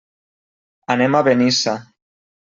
[0.95, 1.75] Anem a Benissa.